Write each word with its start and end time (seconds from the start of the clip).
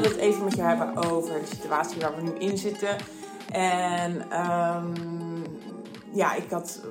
wilde 0.00 0.16
het 0.16 0.24
even 0.24 0.44
met 0.44 0.54
je 0.54 0.62
hebben 0.62 0.96
over 0.96 1.40
de 1.40 1.46
situatie 1.46 2.00
waar 2.00 2.16
we 2.16 2.22
nu 2.22 2.32
in 2.32 2.58
zitten. 2.58 2.96
En 3.52 4.30
ehm, 4.30 4.94
ja, 6.12 6.34
ik 6.34 6.50
had, 6.50 6.84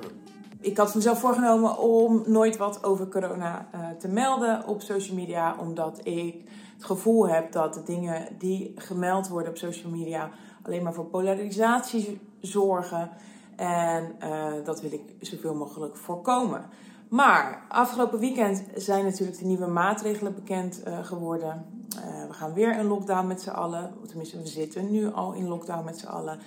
ik 0.60 0.76
had 0.76 0.94
mezelf 0.94 1.20
voorgenomen 1.20 1.78
om 1.78 2.22
nooit 2.26 2.56
wat 2.56 2.84
over 2.84 3.08
corona 3.08 3.68
uh, 3.74 3.88
te 3.98 4.08
melden 4.08 4.66
op 4.66 4.82
social 4.82 5.16
media. 5.16 5.56
Omdat 5.58 6.00
ik 6.02 6.48
het 6.74 6.84
gevoel 6.84 7.28
heb 7.28 7.52
dat 7.52 7.74
de 7.74 7.82
dingen 7.82 8.28
die 8.38 8.72
gemeld 8.76 9.28
worden 9.28 9.50
op 9.50 9.56
social 9.56 9.92
media 9.92 10.30
alleen 10.62 10.82
maar 10.82 10.94
voor 10.94 11.06
polarisatie 11.06 12.20
zorgen. 12.40 13.10
En 13.56 14.14
uh, 14.22 14.64
dat 14.64 14.80
wil 14.80 14.92
ik 14.92 15.02
zoveel 15.20 15.54
mogelijk 15.54 15.96
voorkomen. 15.96 16.64
Maar 17.08 17.64
afgelopen 17.68 18.18
weekend 18.18 18.64
zijn 18.74 19.04
natuurlijk 19.04 19.38
de 19.38 19.46
nieuwe 19.46 19.66
maatregelen 19.66 20.34
bekend 20.34 20.82
uh, 20.86 21.04
geworden. 21.04 21.77
Uh, 21.98 22.26
we 22.26 22.32
gaan 22.32 22.52
weer 22.52 22.78
in 22.78 22.86
lockdown 22.86 23.26
met 23.26 23.40
z'n 23.40 23.50
allen. 23.50 23.94
Tenminste, 24.06 24.40
we 24.40 24.46
zitten 24.46 24.90
nu 24.90 25.12
al 25.12 25.32
in 25.32 25.48
lockdown 25.48 25.84
met 25.84 25.98
z'n 25.98 26.06
allen. 26.06 26.38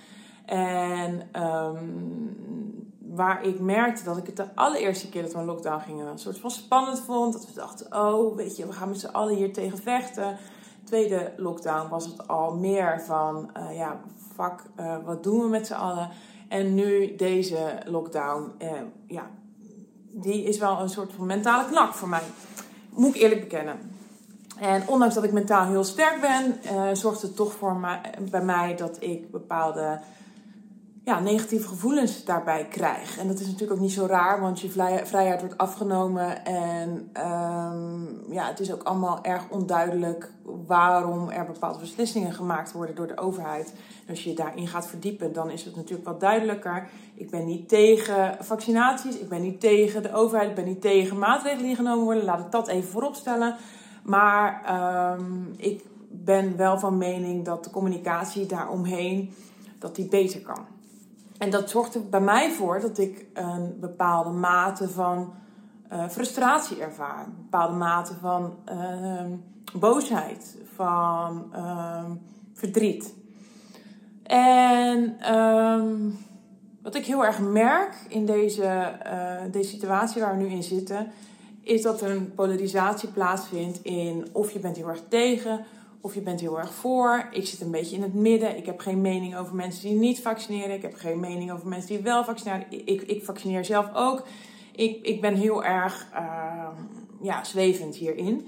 En 0.45 1.43
um, 1.43 2.93
waar 2.99 3.43
ik 3.43 3.59
merkte 3.59 4.03
dat 4.03 4.17
ik 4.17 4.25
het 4.25 4.35
de 4.35 4.55
allereerste 4.55 5.09
keer 5.09 5.21
dat 5.21 5.33
we 5.33 5.39
in 5.39 5.45
lockdown 5.45 5.81
gingen 5.81 6.07
een 6.07 6.19
soort 6.19 6.39
van 6.39 6.51
spannend 6.51 6.99
vond. 6.99 7.33
Dat 7.33 7.45
we 7.45 7.53
dachten, 7.53 7.95
oh 7.95 8.35
weet 8.35 8.57
je, 8.57 8.67
we 8.67 8.73
gaan 8.73 8.89
met 8.89 8.99
z'n 8.99 9.07
allen 9.07 9.35
hier 9.35 9.53
tegen 9.53 9.77
vechten. 9.77 10.37
Tweede 10.83 11.33
lockdown 11.37 11.89
was 11.89 12.05
het 12.05 12.27
al 12.27 12.55
meer 12.55 13.01
van, 13.01 13.49
uh, 13.57 13.75
ja, 13.77 13.99
fuck, 14.35 14.63
wat 15.05 15.23
doen 15.23 15.41
we 15.41 15.47
met 15.47 15.67
z'n 15.67 15.73
allen? 15.73 16.09
En 16.47 16.75
nu 16.75 17.15
deze 17.15 17.79
lockdown, 17.85 18.51
ja, 19.07 19.29
die 20.11 20.43
is 20.43 20.57
wel 20.57 20.79
een 20.79 20.89
soort 20.89 21.13
van 21.13 21.25
mentale 21.25 21.65
knak 21.69 21.93
voor 21.93 22.09
mij. 22.09 22.23
Moet 22.89 23.15
ik 23.15 23.21
eerlijk 23.21 23.41
bekennen. 23.41 23.77
En 24.61 24.87
ondanks 24.87 25.15
dat 25.15 25.23
ik 25.23 25.31
mentaal 25.31 25.65
heel 25.65 25.83
sterk 25.83 26.21
ben, 26.21 26.59
uh, 26.73 26.93
zorgt 26.93 27.21
het 27.21 27.35
toch 27.35 27.53
voor 27.53 27.75
mij, 27.75 28.01
bij 28.29 28.43
mij 28.43 28.75
dat 28.75 28.97
ik 28.99 29.31
bepaalde 29.31 29.99
ja, 31.03 31.19
negatieve 31.19 31.67
gevoelens 31.67 32.23
daarbij 32.23 32.67
krijg. 32.67 33.17
En 33.17 33.27
dat 33.27 33.39
is 33.39 33.45
natuurlijk 33.45 33.71
ook 33.71 33.79
niet 33.79 33.91
zo 33.91 34.05
raar, 34.05 34.41
want 34.41 34.59
je 34.59 34.69
vrijheid 35.03 35.39
wordt 35.39 35.57
afgenomen. 35.57 36.45
En 36.45 36.89
um, 37.13 38.33
ja, 38.33 38.47
het 38.47 38.59
is 38.59 38.73
ook 38.73 38.83
allemaal 38.83 39.23
erg 39.23 39.49
onduidelijk 39.49 40.31
waarom 40.67 41.29
er 41.29 41.45
bepaalde 41.45 41.79
beslissingen 41.79 42.33
gemaakt 42.33 42.71
worden 42.71 42.95
door 42.95 43.07
de 43.07 43.17
overheid. 43.17 43.73
En 44.05 44.09
als 44.09 44.23
je 44.23 44.33
daarin 44.33 44.67
gaat 44.67 44.87
verdiepen, 44.87 45.33
dan 45.33 45.49
is 45.49 45.65
het 45.65 45.75
natuurlijk 45.75 46.07
wat 46.07 46.19
duidelijker. 46.19 46.87
Ik 47.15 47.29
ben 47.29 47.45
niet 47.45 47.69
tegen 47.69 48.37
vaccinaties, 48.39 49.19
ik 49.19 49.29
ben 49.29 49.41
niet 49.41 49.59
tegen 49.59 50.03
de 50.03 50.13
overheid, 50.13 50.49
ik 50.49 50.55
ben 50.55 50.65
niet 50.65 50.81
tegen 50.81 51.17
maatregelen 51.17 51.65
die 51.65 51.75
genomen 51.75 52.03
worden. 52.03 52.23
Laat 52.23 52.39
ik 52.39 52.51
dat 52.51 52.67
even 52.67 52.89
voorop 52.89 53.15
stellen. 53.15 53.55
Maar 54.01 54.61
um, 55.19 55.53
ik 55.57 55.85
ben 56.09 56.57
wel 56.57 56.79
van 56.79 56.97
mening 56.97 57.45
dat 57.45 57.63
de 57.63 57.69
communicatie 57.69 58.45
daaromheen 58.45 59.33
dat 59.79 59.95
die 59.95 60.07
beter 60.07 60.41
kan. 60.41 60.65
En 61.37 61.49
dat 61.49 61.69
zorgt 61.69 61.95
er 61.95 62.09
bij 62.09 62.21
mij 62.21 62.51
voor 62.51 62.79
dat 62.79 62.97
ik 62.97 63.25
een 63.33 63.77
bepaalde 63.79 64.29
mate 64.29 64.89
van 64.89 65.33
uh, 65.93 66.07
frustratie 66.07 66.81
ervaar. 66.81 67.25
Een 67.25 67.35
bepaalde 67.37 67.75
mate 67.75 68.13
van 68.21 68.53
uh, 68.71 69.21
boosheid, 69.73 70.57
van 70.75 71.51
uh, 71.55 72.03
verdriet. 72.53 73.13
En 74.23 75.17
wat 76.81 76.95
ik 76.95 77.05
heel 77.05 77.25
erg 77.25 77.39
merk 77.39 77.95
in 78.07 78.25
deze, 78.25 78.93
uh, 79.05 79.51
deze 79.51 79.69
situatie 79.69 80.21
waar 80.21 80.37
we 80.37 80.43
nu 80.43 80.49
in 80.49 80.63
zitten, 80.63 81.07
is 81.71 81.81
dat 81.81 82.01
er 82.01 82.09
een 82.09 82.33
polarisatie 82.33 83.09
plaatsvindt 83.09 83.79
in 83.81 84.27
of 84.31 84.51
je 84.51 84.59
bent 84.59 84.75
heel 84.75 84.87
erg 84.87 85.01
tegen 85.07 85.65
of 86.01 86.13
je 86.13 86.21
bent 86.21 86.39
heel 86.39 86.59
erg 86.59 86.73
voor. 86.73 87.27
Ik 87.31 87.47
zit 87.47 87.61
een 87.61 87.71
beetje 87.71 87.95
in 87.95 88.01
het 88.01 88.13
midden. 88.13 88.57
Ik 88.57 88.65
heb 88.65 88.79
geen 88.79 89.01
mening 89.01 89.37
over 89.37 89.55
mensen 89.55 89.89
die 89.89 89.97
niet 89.97 90.21
vaccineren. 90.21 90.75
Ik 90.75 90.81
heb 90.81 90.93
geen 90.95 91.19
mening 91.19 91.51
over 91.51 91.67
mensen 91.67 91.95
die 91.95 92.03
wel 92.03 92.23
vaccineren. 92.23 92.65
Ik, 92.69 93.01
ik 93.01 93.23
vaccineer 93.23 93.65
zelf 93.65 93.89
ook. 93.93 94.23
Ik, 94.75 95.05
ik 95.05 95.21
ben 95.21 95.33
heel 95.33 95.63
erg 95.63 96.07
uh, 96.13 96.67
ja, 97.21 97.43
zwevend 97.43 97.95
hierin. 97.95 98.47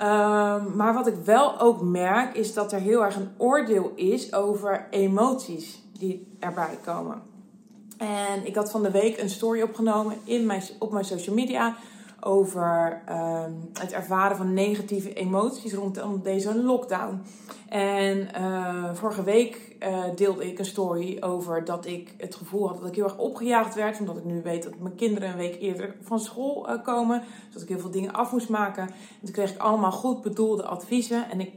Uh, 0.00 0.66
maar 0.74 0.94
wat 0.94 1.06
ik 1.06 1.16
wel 1.24 1.60
ook 1.60 1.80
merk 1.80 2.36
is 2.36 2.54
dat 2.54 2.72
er 2.72 2.80
heel 2.80 3.04
erg 3.04 3.16
een 3.16 3.30
oordeel 3.36 3.92
is 3.96 4.34
over 4.34 4.86
emoties 4.90 5.82
die 5.98 6.26
erbij 6.38 6.78
komen. 6.84 7.22
En 7.98 8.46
ik 8.46 8.54
had 8.54 8.70
van 8.70 8.82
de 8.82 8.90
week 8.90 9.18
een 9.18 9.30
story 9.30 9.62
opgenomen 9.62 10.16
in 10.24 10.46
mijn, 10.46 10.62
op 10.78 10.92
mijn 10.92 11.04
social 11.04 11.34
media 11.34 11.76
over 12.24 13.02
uh, 13.08 13.44
het 13.72 13.92
ervaren 13.92 14.36
van 14.36 14.54
negatieve 14.54 15.12
emoties 15.12 15.74
rondom 15.74 16.22
deze 16.22 16.62
lockdown. 16.62 17.22
En 17.68 18.28
uh, 18.38 18.94
vorige 18.94 19.22
week 19.22 19.76
uh, 19.80 20.04
deelde 20.16 20.46
ik 20.50 20.58
een 20.58 20.64
story 20.64 21.16
over 21.20 21.64
dat 21.64 21.86
ik 21.86 22.14
het 22.18 22.34
gevoel 22.34 22.68
had 22.68 22.78
dat 22.78 22.88
ik 22.88 22.94
heel 22.94 23.04
erg 23.04 23.18
opgejaagd 23.18 23.74
werd. 23.74 24.00
Omdat 24.00 24.16
ik 24.16 24.24
nu 24.24 24.42
weet 24.42 24.62
dat 24.62 24.78
mijn 24.78 24.94
kinderen 24.94 25.30
een 25.30 25.36
week 25.36 25.60
eerder 25.60 25.94
van 26.00 26.20
school 26.20 26.70
uh, 26.70 26.82
komen. 26.82 27.20
Dus 27.20 27.52
dat 27.52 27.62
ik 27.62 27.68
heel 27.68 27.78
veel 27.78 27.90
dingen 27.90 28.12
af 28.12 28.32
moest 28.32 28.48
maken. 28.48 28.82
En 28.82 29.24
toen 29.24 29.32
kreeg 29.32 29.52
ik 29.52 29.60
allemaal 29.60 29.92
goed 29.92 30.22
bedoelde 30.22 30.64
adviezen. 30.64 31.30
En 31.30 31.40
ik 31.40 31.52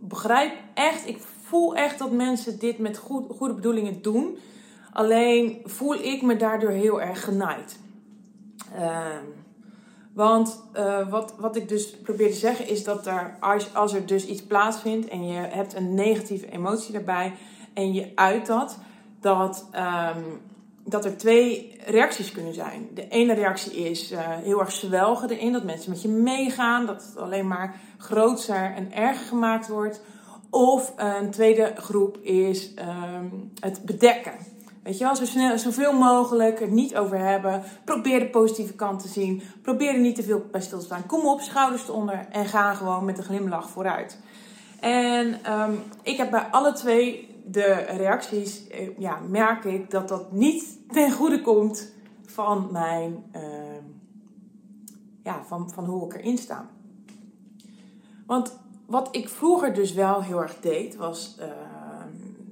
begrijp 0.00 0.52
echt, 0.74 1.08
ik 1.08 1.18
voel 1.18 1.76
echt 1.76 1.98
dat 1.98 2.10
mensen 2.12 2.58
dit 2.58 2.78
met 2.78 2.96
goed, 2.98 3.24
goede 3.36 3.54
bedoelingen 3.54 4.02
doen. 4.02 4.36
Alleen 4.92 5.60
voel 5.64 5.94
ik 5.94 6.22
me 6.22 6.36
daardoor 6.36 6.70
heel 6.70 7.00
erg 7.00 7.24
genaaid. 7.24 7.78
Ehm, 8.74 9.24
want 10.12 10.62
uh, 10.76 11.08
wat, 11.08 11.34
wat 11.38 11.56
ik 11.56 11.68
dus 11.68 11.96
probeer 11.96 12.30
te 12.30 12.36
zeggen 12.36 12.68
is 12.68 12.84
dat 12.84 13.06
er, 13.06 13.36
als, 13.72 13.94
er 13.94 14.06
dus 14.06 14.26
iets 14.26 14.42
plaatsvindt 14.42 15.08
en 15.08 15.26
je 15.26 15.38
hebt 15.38 15.74
een 15.74 15.94
negatieve 15.94 16.50
emotie 16.50 16.92
daarbij 16.92 17.32
en 17.74 17.92
je 17.92 18.12
uit 18.14 18.46
dat, 18.46 18.78
dat, 19.20 19.68
um, 20.16 20.40
dat 20.84 21.04
er 21.04 21.16
twee 21.16 21.78
reacties 21.86 22.32
kunnen 22.32 22.54
zijn. 22.54 22.88
De 22.94 23.08
ene 23.08 23.34
reactie 23.34 23.72
is 23.72 24.12
uh, 24.12 24.18
heel 24.22 24.60
erg 24.60 24.72
zwelgen 24.72 25.30
erin, 25.30 25.52
dat 25.52 25.64
mensen 25.64 25.90
met 25.90 26.02
je 26.02 26.08
meegaan, 26.08 26.86
dat 26.86 27.04
het 27.04 27.16
alleen 27.16 27.46
maar 27.46 27.80
groter 27.98 28.74
en 28.74 28.92
erger 28.92 29.26
gemaakt 29.26 29.68
wordt. 29.68 30.02
Of 30.50 30.92
een 30.96 31.30
tweede 31.30 31.72
groep 31.76 32.16
is 32.16 32.74
um, 32.78 33.52
het 33.60 33.84
bedekken. 33.84 34.32
Weet 34.82 34.98
je 34.98 35.04
wel, 35.04 35.16
zo 35.16 35.24
snel, 35.24 35.58
zoveel 35.58 35.92
mogelijk 35.92 36.60
er 36.60 36.70
niet 36.70 36.96
over 36.96 37.18
hebben. 37.18 37.62
Probeer 37.84 38.18
de 38.18 38.28
positieve 38.28 38.74
kant 38.74 39.02
te 39.02 39.08
zien. 39.08 39.42
Probeer 39.62 39.94
er 39.94 40.00
niet 40.00 40.14
te 40.14 40.22
veel 40.22 40.44
bij 40.50 40.60
stil 40.60 40.78
te 40.78 40.84
staan. 40.84 41.06
Kom 41.06 41.26
op, 41.26 41.40
schouders 41.40 41.88
eronder 41.88 42.26
en 42.30 42.46
ga 42.46 42.74
gewoon 42.74 43.04
met 43.04 43.18
een 43.18 43.24
glimlach 43.24 43.70
vooruit. 43.70 44.18
En 44.80 45.52
um, 45.52 45.82
ik 46.02 46.16
heb 46.16 46.30
bij 46.30 46.46
alle 46.50 46.72
twee 46.72 47.28
de 47.46 47.72
reacties, 47.72 48.68
eh, 48.68 48.98
ja, 48.98 49.18
merk 49.28 49.64
ik 49.64 49.90
dat 49.90 50.08
dat 50.08 50.32
niet 50.32 50.78
ten 50.88 51.12
goede 51.12 51.40
komt 51.40 51.92
van 52.26 52.68
mijn, 52.70 53.24
uh, 53.36 53.42
ja, 55.22 55.44
van, 55.44 55.70
van 55.70 55.84
hoe 55.84 56.04
ik 56.04 56.14
erin 56.14 56.38
sta. 56.38 56.68
Want 58.26 58.58
wat 58.86 59.08
ik 59.16 59.28
vroeger 59.28 59.74
dus 59.74 59.92
wel 59.92 60.22
heel 60.22 60.42
erg 60.42 60.60
deed, 60.60 60.96
was 60.96 61.36
uh, 61.40 61.46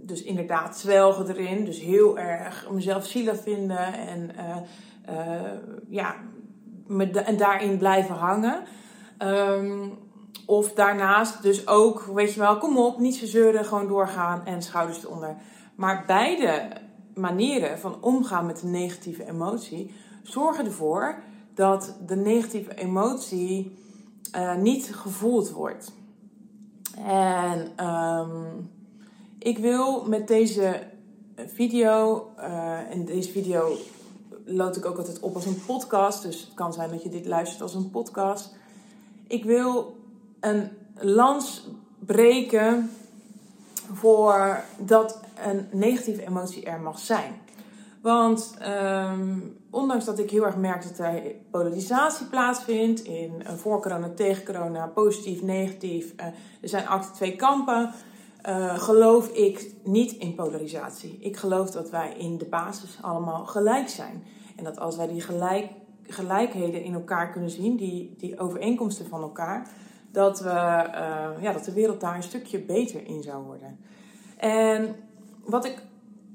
dus 0.08 0.22
inderdaad 0.22 0.78
zwelgen 0.78 1.28
erin. 1.28 1.64
Dus 1.64 1.80
heel 1.80 2.18
erg 2.18 2.68
mezelf 2.70 3.06
zielig 3.06 3.42
vinden 3.42 3.92
en 3.94 4.30
uh, 4.36 4.56
uh, 5.16 5.42
ja, 5.88 6.14
en 7.24 7.36
daarin 7.36 7.78
blijven 7.78 8.14
hangen. 8.14 8.62
Um, 9.22 9.98
of 10.46 10.72
daarnaast 10.72 11.42
dus 11.42 11.66
ook, 11.66 12.02
weet 12.02 12.34
je 12.34 12.40
wel, 12.40 12.58
kom 12.58 12.78
op, 12.78 12.98
niet 12.98 13.18
verzeuren, 13.18 13.64
gewoon 13.64 13.86
doorgaan 13.86 14.46
en 14.46 14.62
schouders 14.62 15.04
eronder. 15.04 15.36
Maar 15.74 16.04
beide 16.06 16.70
manieren 17.14 17.78
van 17.78 18.02
omgaan 18.02 18.46
met 18.46 18.60
de 18.60 18.66
negatieve 18.66 19.28
emotie 19.28 19.94
zorgen 20.22 20.64
ervoor 20.64 21.22
dat 21.54 21.96
de 22.06 22.16
negatieve 22.16 22.74
emotie 22.74 23.76
uh, 24.36 24.54
niet 24.54 24.94
gevoeld 24.94 25.50
wordt. 25.50 25.92
En 27.06 27.86
um, 27.86 28.70
ik 29.38 29.58
wil 29.58 30.04
met 30.06 30.28
deze 30.28 30.82
video, 31.46 32.26
uh, 32.38 32.90
en 32.90 33.04
deze 33.04 33.30
video 33.30 33.76
lood 34.44 34.76
ik 34.76 34.84
ook 34.84 34.98
altijd 34.98 35.20
op 35.20 35.34
als 35.34 35.46
een 35.46 35.64
podcast, 35.66 36.22
dus 36.22 36.40
het 36.40 36.54
kan 36.54 36.72
zijn 36.72 36.90
dat 36.90 37.02
je 37.02 37.08
dit 37.08 37.26
luistert 37.26 37.62
als 37.62 37.74
een 37.74 37.90
podcast. 37.90 38.54
Ik 39.26 39.44
wil 39.44 39.96
een 40.40 40.68
lans 40.94 41.68
breken 41.98 42.90
voor 43.92 44.64
dat 44.78 45.20
een 45.46 45.66
negatieve 45.72 46.26
emotie 46.26 46.64
er 46.64 46.80
mag 46.80 46.98
zijn. 46.98 47.32
Want 48.02 48.54
um, 48.62 49.56
ondanks 49.70 50.04
dat 50.04 50.18
ik 50.18 50.30
heel 50.30 50.46
erg 50.46 50.56
merk 50.56 50.82
dat 50.82 50.98
er 50.98 51.22
polarisatie 51.50 52.26
plaatsvindt 52.26 53.00
in 53.00 53.32
uh, 53.42 53.52
voor 53.52 53.82
corona, 53.82 54.10
tegen 54.14 54.44
corona, 54.44 54.86
positief, 54.86 55.42
negatief, 55.42 56.12
er 56.60 56.68
zijn 56.68 56.88
altijd 56.88 57.14
twee 57.14 57.36
kampen 57.36 57.92
uh, 58.48 58.78
geloof 58.78 59.28
ik 59.28 59.74
niet 59.84 60.12
in 60.12 60.34
polarisatie. 60.34 61.18
Ik 61.20 61.36
geloof 61.36 61.70
dat 61.70 61.90
wij 61.90 62.14
in 62.18 62.38
de 62.38 62.44
basis 62.44 62.98
allemaal 63.00 63.46
gelijk 63.46 63.88
zijn. 63.88 64.24
En 64.56 64.64
dat 64.64 64.78
als 64.78 64.96
wij 64.96 65.06
die 65.06 65.20
gelijk, 65.20 65.70
gelijkheden 66.02 66.82
in 66.82 66.94
elkaar 66.94 67.30
kunnen 67.30 67.50
zien, 67.50 67.76
die, 67.76 68.14
die 68.18 68.38
overeenkomsten 68.38 69.06
van 69.06 69.22
elkaar, 69.22 69.70
dat, 70.12 70.40
we, 70.40 70.48
eh, 70.48 71.30
ja, 71.40 71.52
dat 71.52 71.64
de 71.64 71.72
wereld 71.72 72.00
daar 72.00 72.16
een 72.16 72.22
stukje 72.22 72.58
beter 72.58 73.06
in 73.06 73.22
zou 73.22 73.44
worden. 73.44 73.78
En 74.36 74.96
wat 75.44 75.64
ik 75.64 75.82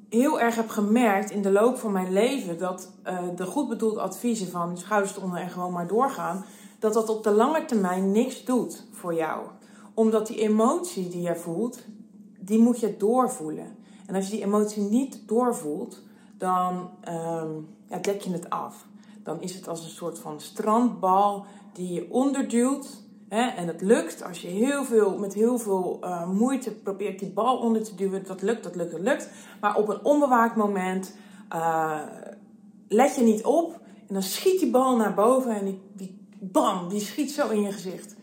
heel 0.10 0.40
erg 0.40 0.56
heb 0.56 0.70
gemerkt 0.70 1.32
in 1.32 1.42
de 1.42 1.52
loop 1.52 1.78
van 1.78 1.92
mijn 1.92 2.14
leven, 2.14 2.58
dat 2.58 2.92
uh, 3.08 3.20
de 3.36 3.46
goed 3.46 3.70
bedoelde 3.70 4.02
adviezen 4.02 4.48
van 4.48 4.78
schouders 4.78 5.18
eronder 5.18 5.40
en 5.40 5.50
gewoon 5.50 5.72
maar 5.72 5.88
doorgaan, 5.88 6.46
dat 6.80 6.94
dat 6.94 7.10
op 7.10 7.24
de 7.24 7.32
lange 7.32 7.66
termijn 7.66 8.12
niks 8.12 8.46
doet 8.46 8.86
voor 8.92 9.14
jou. 9.14 9.48
Omdat 9.94 10.28
die 10.28 10.40
emotie 10.40 11.10
die 11.10 11.22
je 11.22 11.36
voelt, 11.36 11.86
die 12.46 12.60
moet 12.60 12.80
je 12.80 12.98
doorvoelen. 12.98 13.76
En 14.06 14.16
als 14.16 14.26
je 14.26 14.32
die 14.32 14.46
emotie 14.46 14.84
niet 14.84 15.28
doorvoelt, 15.28 16.02
dan 16.38 16.90
um, 17.10 17.68
ja, 17.88 17.98
dek 17.98 18.22
je 18.22 18.32
het 18.32 18.50
af. 18.50 18.86
Dan 19.24 19.42
is 19.42 19.56
het 19.56 19.68
als 19.68 19.84
een 19.84 19.90
soort 19.90 20.20
van 20.20 20.42
strandbal 20.42 21.46
die 21.74 21.94
je 21.94 22.12
onderduwt. 22.12 23.02
Hè, 23.30 23.42
en 23.42 23.68
het 23.68 23.82
lukt 23.82 24.24
als 24.24 24.42
je 24.42 24.48
heel 24.48 24.84
veel, 24.84 25.18
met 25.18 25.34
heel 25.34 25.58
veel 25.58 26.00
uh, 26.02 26.30
moeite 26.30 26.72
probeert 26.72 27.20
die 27.20 27.30
bal 27.30 27.58
onder 27.58 27.84
te 27.84 27.96
duwen. 27.96 28.26
Dat 28.26 28.42
lukt, 28.42 28.64
dat 28.64 28.76
lukt, 28.76 28.92
dat 28.92 29.00
lukt. 29.00 29.30
Maar 29.62 29.76
op 29.76 29.90
een 29.90 30.04
onbewaakt 30.04 30.56
moment 30.56 31.16
uh, 31.54 32.02
let 32.88 33.16
je 33.16 33.24
niet 33.24 33.44
op. 33.44 33.80
En 34.08 34.14
dan 34.14 34.24
schiet 34.24 34.60
die 34.60 34.72
bal 34.72 34.96
naar 34.96 35.14
boven 35.14 35.56
en 35.56 35.66
die, 35.66 35.82
die 35.94 36.28
bam, 36.40 36.90
die 36.90 37.00
schiet 37.00 37.32
zo 37.32 37.50
in 37.50 37.62
je 37.62 37.72
gezicht. 37.72 38.16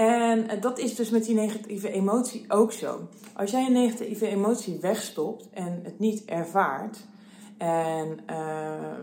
En 0.00 0.48
eh, 0.48 0.60
dat 0.60 0.78
is 0.78 0.94
dus 0.94 1.10
met 1.10 1.24
die 1.24 1.34
negatieve 1.34 1.90
emotie 1.90 2.44
ook 2.48 2.72
zo. 2.72 3.08
Als 3.34 3.50
jij 3.50 3.66
een 3.66 3.72
negatieve 3.72 4.26
emotie 4.26 4.78
wegstopt 4.80 5.48
en 5.50 5.80
het 5.82 5.98
niet 5.98 6.24
ervaart. 6.24 7.06
En 7.58 8.18
uh, 8.30 8.98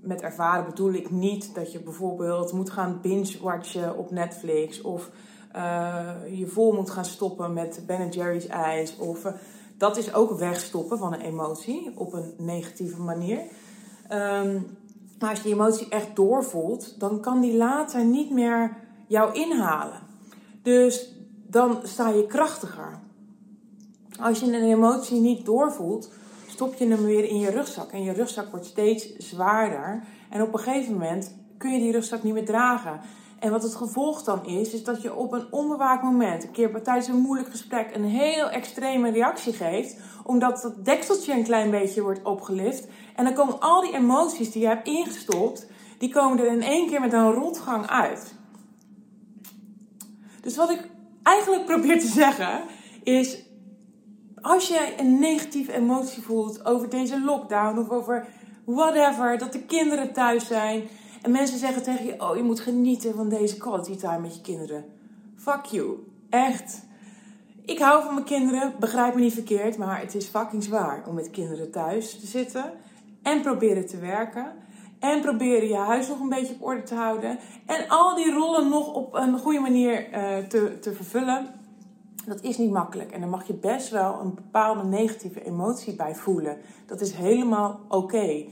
met 0.00 0.20
ervaren 0.20 0.64
bedoel 0.64 0.92
ik 0.92 1.10
niet 1.10 1.54
dat 1.54 1.72
je 1.72 1.80
bijvoorbeeld 1.80 2.52
moet 2.52 2.70
gaan 2.70 2.98
binge-watchen 3.02 3.96
op 3.96 4.10
Netflix. 4.10 4.80
Of 4.80 5.10
uh, 5.56 6.10
je 6.30 6.46
vol 6.46 6.72
moet 6.72 6.90
gaan 6.90 7.04
stoppen 7.04 7.52
met 7.52 7.82
Ben 7.86 8.08
Jerry's 8.08 8.46
ijs. 8.46 8.96
Of, 8.96 9.32
dat 9.78 9.96
is 9.96 10.14
ook 10.14 10.38
wegstoppen 10.38 10.98
van 10.98 11.12
een 11.12 11.20
emotie 11.20 11.92
op 11.94 12.12
een 12.12 12.34
negatieve 12.38 13.00
manier. 13.00 13.38
Um, 14.12 14.66
maar 15.18 15.30
als 15.30 15.38
je 15.38 15.44
die 15.44 15.54
emotie 15.54 15.88
echt 15.88 16.16
doorvoelt, 16.16 17.00
dan 17.00 17.20
kan 17.20 17.40
die 17.40 17.56
later 17.56 18.04
niet 18.04 18.30
meer 18.30 18.76
jou 19.06 19.34
inhalen. 19.34 20.05
Dus 20.66 21.12
dan 21.48 21.80
sta 21.82 22.08
je 22.08 22.26
krachtiger. 22.26 23.00
Als 24.20 24.40
je 24.40 24.46
een 24.46 24.70
emotie 24.70 25.20
niet 25.20 25.44
doorvoelt, 25.44 26.10
stop 26.46 26.74
je 26.74 26.86
hem 26.86 27.04
weer 27.04 27.24
in 27.24 27.38
je 27.38 27.50
rugzak. 27.50 27.90
En 27.90 28.02
je 28.02 28.12
rugzak 28.12 28.50
wordt 28.50 28.66
steeds 28.66 29.16
zwaarder. 29.16 30.04
En 30.30 30.42
op 30.42 30.52
een 30.52 30.58
gegeven 30.58 30.92
moment 30.92 31.36
kun 31.58 31.72
je 31.72 31.78
die 31.78 31.92
rugzak 31.92 32.22
niet 32.22 32.32
meer 32.32 32.44
dragen. 32.44 33.00
En 33.38 33.50
wat 33.50 33.62
het 33.62 33.74
gevolg 33.74 34.22
dan 34.22 34.46
is, 34.46 34.72
is 34.72 34.84
dat 34.84 35.02
je 35.02 35.14
op 35.14 35.32
een 35.32 35.46
onbewaakt 35.52 36.02
moment, 36.02 36.44
een 36.44 36.50
keer 36.50 36.82
tijdens 36.82 37.08
een 37.08 37.20
moeilijk 37.20 37.50
gesprek, 37.50 37.94
een 37.94 38.04
heel 38.04 38.48
extreme 38.48 39.10
reactie 39.10 39.52
geeft. 39.52 40.00
Omdat 40.24 40.62
dat 40.62 40.84
dekseltje 40.84 41.32
een 41.32 41.44
klein 41.44 41.70
beetje 41.70 42.02
wordt 42.02 42.22
opgelift. 42.22 42.88
En 43.16 43.24
dan 43.24 43.34
komen 43.34 43.60
al 43.60 43.80
die 43.80 43.94
emoties 43.94 44.52
die 44.52 44.62
je 44.62 44.68
hebt 44.68 44.86
ingestopt, 44.86 45.66
die 45.98 46.12
komen 46.12 46.38
er 46.38 46.52
in 46.52 46.62
één 46.62 46.88
keer 46.88 47.00
met 47.00 47.12
een 47.12 47.32
rotgang 47.32 47.86
uit. 47.86 48.34
Dus 50.46 50.56
wat 50.56 50.70
ik 50.70 50.88
eigenlijk 51.22 51.64
probeer 51.64 52.00
te 52.00 52.06
zeggen 52.06 52.62
is, 53.02 53.42
als 54.40 54.68
jij 54.68 54.94
een 54.98 55.18
negatieve 55.18 55.72
emotie 55.72 56.22
voelt 56.22 56.64
over 56.64 56.88
deze 56.88 57.20
lockdown 57.20 57.78
of 57.78 57.90
over 57.90 58.26
whatever, 58.64 59.38
dat 59.38 59.52
de 59.52 59.62
kinderen 59.62 60.12
thuis 60.12 60.46
zijn 60.46 60.82
en 61.22 61.30
mensen 61.30 61.58
zeggen 61.58 61.82
tegen 61.82 62.06
je, 62.06 62.20
oh 62.20 62.36
je 62.36 62.42
moet 62.42 62.60
genieten 62.60 63.14
van 63.14 63.28
deze 63.28 63.56
quality 63.56 63.96
time 63.96 64.18
met 64.18 64.34
je 64.34 64.40
kinderen. 64.40 64.84
Fuck 65.36 65.64
you. 65.64 65.96
Echt. 66.30 66.82
Ik 67.64 67.78
hou 67.78 68.02
van 68.04 68.14
mijn 68.14 68.26
kinderen, 68.26 68.74
begrijp 68.78 69.14
me 69.14 69.20
niet 69.20 69.32
verkeerd, 69.32 69.76
maar 69.76 70.00
het 70.00 70.14
is 70.14 70.26
fucking 70.26 70.62
zwaar 70.62 71.04
om 71.08 71.14
met 71.14 71.30
kinderen 71.30 71.70
thuis 71.70 72.20
te 72.20 72.26
zitten 72.26 72.72
en 73.22 73.40
proberen 73.40 73.86
te 73.86 73.98
werken. 73.98 74.52
En 74.98 75.20
proberen 75.20 75.68
je 75.68 75.76
huis 75.76 76.08
nog 76.08 76.20
een 76.20 76.28
beetje 76.28 76.54
op 76.54 76.62
orde 76.62 76.82
te 76.82 76.94
houden. 76.94 77.38
En 77.66 77.88
al 77.88 78.14
die 78.14 78.32
rollen 78.32 78.68
nog 78.68 78.92
op 78.92 79.14
een 79.14 79.38
goede 79.38 79.60
manier 79.60 80.08
uh, 80.08 80.46
te, 80.46 80.78
te 80.80 80.92
vervullen. 80.92 81.46
Dat 82.26 82.42
is 82.42 82.58
niet 82.58 82.70
makkelijk. 82.70 83.10
En 83.10 83.20
dan 83.20 83.30
mag 83.30 83.46
je 83.46 83.54
best 83.54 83.90
wel 83.90 84.20
een 84.20 84.34
bepaalde 84.34 84.84
negatieve 84.84 85.44
emotie 85.44 85.94
bij 85.94 86.14
voelen. 86.14 86.56
Dat 86.86 87.00
is 87.00 87.12
helemaal 87.12 87.80
oké. 87.88 88.44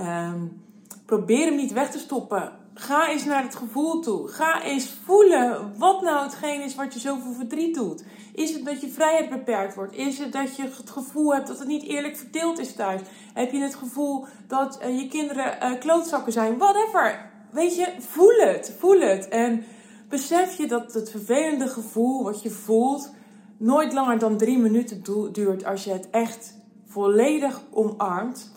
Um, 0.00 0.62
probeer 1.06 1.46
hem 1.46 1.56
niet 1.56 1.72
weg 1.72 1.90
te 1.90 1.98
stoppen. 1.98 2.52
Ga 2.74 3.08
eens 3.08 3.24
naar 3.24 3.42
het 3.42 3.54
gevoel 3.54 4.00
toe. 4.00 4.28
Ga 4.28 4.62
eens 4.62 4.94
voelen 5.04 5.78
wat 5.78 6.02
nou 6.02 6.22
hetgeen 6.24 6.62
is 6.62 6.74
wat 6.74 6.94
je 6.94 7.00
zoveel 7.00 7.32
verdriet 7.32 7.74
doet. 7.74 8.04
Is 8.34 8.52
het 8.52 8.64
dat 8.64 8.80
je 8.80 8.88
vrijheid 8.88 9.30
beperkt 9.30 9.74
wordt? 9.74 9.96
Is 9.96 10.18
het 10.18 10.32
dat 10.32 10.56
je 10.56 10.62
het 10.62 10.90
gevoel 10.90 11.34
hebt 11.34 11.46
dat 11.46 11.58
het 11.58 11.68
niet 11.68 11.82
eerlijk 11.82 12.16
verdeeld 12.16 12.58
is 12.58 12.74
thuis? 12.74 13.00
Heb 13.34 13.52
je 13.52 13.58
het 13.58 13.74
gevoel 13.74 14.26
dat 14.46 14.78
uh, 14.82 15.00
je 15.00 15.08
kinderen 15.08 15.56
uh, 15.62 15.80
klootzakken 15.80 16.32
zijn? 16.32 16.58
Whatever. 16.58 17.30
Weet 17.50 17.76
je, 17.76 17.92
voel 17.98 18.36
het. 18.36 18.74
Voel 18.78 19.00
het. 19.00 19.28
En 19.28 19.64
besef 20.08 20.58
je 20.58 20.66
dat 20.66 20.92
het 20.92 21.10
vervelende 21.10 21.68
gevoel 21.68 22.24
wat 22.24 22.42
je 22.42 22.50
voelt 22.50 23.12
nooit 23.56 23.92
langer 23.92 24.18
dan 24.18 24.36
drie 24.36 24.58
minuten 24.58 25.02
duurt 25.32 25.64
als 25.64 25.84
je 25.84 25.92
het 25.92 26.10
echt 26.10 26.54
volledig 26.86 27.60
omarmt. 27.70 28.52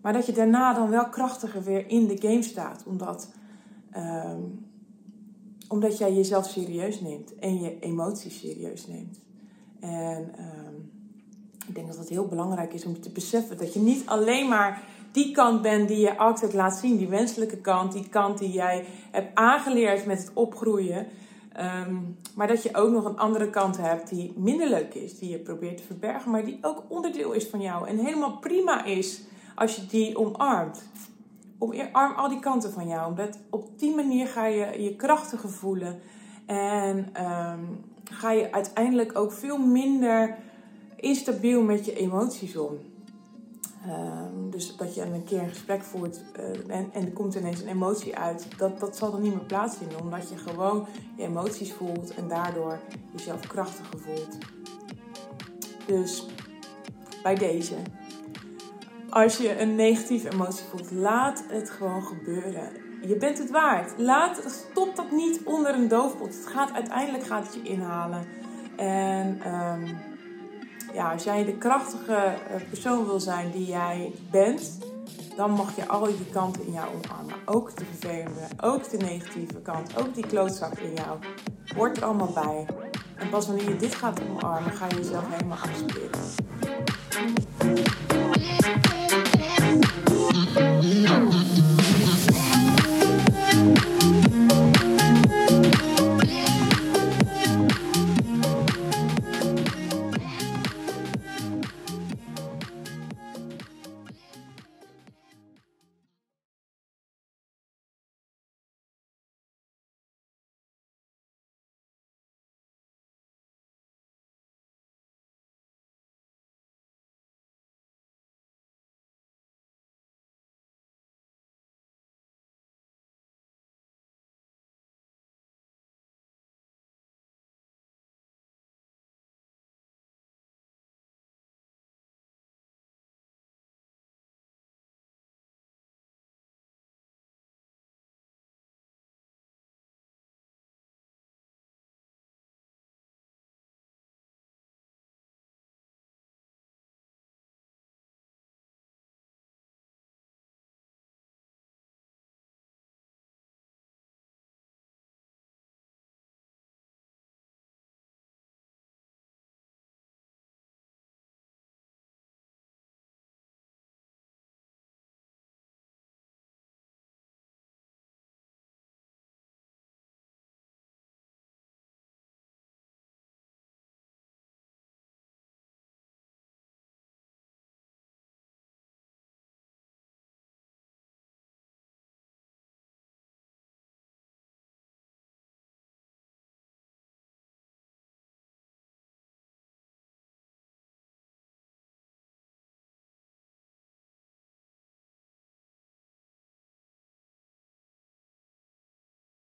Maar 0.00 0.12
dat 0.12 0.26
je 0.26 0.32
daarna 0.32 0.72
dan 0.72 0.90
wel 0.90 1.08
krachtiger 1.08 1.62
weer 1.62 1.88
in 1.88 2.06
de 2.06 2.18
game 2.20 2.42
staat. 2.42 2.82
Omdat, 2.86 3.28
um, 3.96 4.66
omdat 5.68 5.98
jij 5.98 6.14
jezelf 6.14 6.46
serieus 6.46 7.00
neemt. 7.00 7.34
En 7.34 7.60
je 7.60 7.78
emoties 7.78 8.38
serieus 8.38 8.86
neemt. 8.86 9.20
En 9.80 10.32
um, 10.38 10.90
ik 11.68 11.74
denk 11.74 11.86
dat 11.86 11.98
het 11.98 12.08
heel 12.08 12.26
belangrijk 12.26 12.72
is 12.72 12.84
om 12.84 13.00
te 13.00 13.10
beseffen 13.10 13.58
dat 13.58 13.74
je 13.74 13.80
niet 13.80 14.06
alleen 14.06 14.48
maar 14.48 14.82
die 15.12 15.32
kant 15.32 15.62
bent 15.62 15.88
die 15.88 15.98
je 15.98 16.18
altijd 16.18 16.52
laat 16.52 16.76
zien. 16.76 16.96
Die 16.96 17.08
wenselijke 17.08 17.56
kant. 17.56 17.92
Die 17.92 18.08
kant 18.08 18.38
die 18.38 18.50
jij 18.50 18.84
hebt 19.10 19.34
aangeleerd 19.34 20.06
met 20.06 20.18
het 20.18 20.30
opgroeien. 20.34 21.06
Um, 21.86 22.16
maar 22.34 22.46
dat 22.46 22.62
je 22.62 22.74
ook 22.74 22.90
nog 22.90 23.04
een 23.04 23.18
andere 23.18 23.50
kant 23.50 23.76
hebt 23.76 24.08
die 24.08 24.32
minder 24.36 24.68
leuk 24.68 24.94
is. 24.94 25.18
Die 25.18 25.30
je 25.30 25.38
probeert 25.38 25.76
te 25.76 25.82
verbergen. 25.82 26.30
Maar 26.30 26.44
die 26.44 26.58
ook 26.60 26.82
onderdeel 26.88 27.32
is 27.32 27.46
van 27.46 27.60
jou. 27.60 27.88
En 27.88 27.98
helemaal 27.98 28.38
prima 28.38 28.84
is 28.84 29.20
als 29.54 29.76
je 29.76 29.86
die 29.86 30.18
omarmt. 30.18 30.82
Omarm 31.58 32.14
al 32.14 32.28
die 32.28 32.40
kanten 32.40 32.72
van 32.72 32.88
jou. 32.88 33.10
Omdat 33.10 33.38
op 33.50 33.78
die 33.78 33.94
manier 33.94 34.26
ga 34.26 34.46
je 34.46 34.82
je 34.82 34.96
krachtiger 34.96 35.50
voelen. 35.50 36.00
En 36.46 37.24
um, 37.24 37.84
ga 38.04 38.30
je 38.30 38.52
uiteindelijk 38.52 39.18
ook 39.18 39.32
veel 39.32 39.58
minder 39.58 40.36
instabiel 40.96 41.62
met 41.62 41.84
je 41.84 41.94
emoties 41.94 42.56
om. 42.56 42.78
Um, 43.88 44.50
dus 44.50 44.76
dat 44.76 44.94
je 44.94 45.02
een 45.02 45.24
keer 45.24 45.42
een 45.42 45.48
gesprek 45.48 45.82
voert 45.82 46.20
uh, 46.38 46.76
en, 46.76 46.92
en 46.92 47.04
er 47.04 47.12
komt 47.12 47.34
ineens 47.34 47.60
een 47.60 47.68
emotie 47.68 48.16
uit, 48.16 48.46
dat, 48.58 48.80
dat 48.80 48.96
zal 48.96 49.10
dan 49.10 49.22
niet 49.22 49.34
meer 49.34 49.44
plaatsvinden. 49.44 50.00
Omdat 50.00 50.28
je 50.28 50.36
gewoon 50.36 50.86
je 51.16 51.22
emoties 51.22 51.72
voelt 51.72 52.14
en 52.14 52.28
daardoor 52.28 52.78
jezelf 53.12 53.40
krachtiger 53.40 53.98
voelt. 53.98 54.38
Dus 55.86 56.26
bij 57.22 57.34
deze 57.34 57.74
als 59.22 59.36
je 59.36 59.60
een 59.60 59.74
negatieve 59.74 60.30
emotie 60.32 60.64
voelt, 60.70 60.90
laat 60.90 61.44
het 61.48 61.70
gewoon 61.70 62.02
gebeuren. 62.02 62.68
Je 63.00 63.16
bent 63.16 63.38
het 63.38 63.50
waard. 63.50 63.92
Laat, 63.98 64.42
stop 64.46 64.96
dat 64.96 65.10
niet 65.10 65.40
onder 65.44 65.74
een 65.74 65.88
doofpot. 65.88 66.34
Het 66.34 66.46
gaat, 66.46 66.72
uiteindelijk 66.72 67.24
gaat 67.24 67.44
het 67.44 67.54
je 67.54 67.62
inhalen. 67.62 68.24
En 68.76 69.52
um, 69.52 69.96
ja, 70.92 71.12
als 71.12 71.24
jij 71.24 71.44
de 71.44 71.58
krachtige 71.58 72.14
eh, 72.14 72.68
persoon 72.68 73.06
wil 73.06 73.20
zijn 73.20 73.50
die 73.50 73.66
jij 73.66 74.12
bent, 74.30 74.78
dan 75.36 75.50
mag 75.50 75.76
je 75.76 75.88
al 75.88 76.04
die 76.04 76.30
kanten 76.32 76.66
in 76.66 76.72
jou 76.72 76.88
omarmen. 76.88 77.34
Ook 77.44 77.76
de 77.76 77.84
vervelende, 77.84 78.46
ook 78.60 78.90
de 78.90 78.96
negatieve 78.96 79.60
kant, 79.62 79.98
ook 79.98 80.14
die 80.14 80.26
klootzak 80.26 80.78
in 80.78 80.94
jou. 80.94 81.18
Hoort 81.76 81.96
er 81.96 82.04
allemaal 82.04 82.32
bij. 82.34 82.66
En 83.14 83.28
pas 83.28 83.46
wanneer 83.46 83.68
je 83.68 83.76
dit 83.76 83.94
gaat 83.94 84.20
omarmen, 84.28 84.72
ga 84.72 84.86
je 84.88 84.96
jezelf 84.96 85.24
helemaal 85.30 85.58
accepteren. 85.58 86.20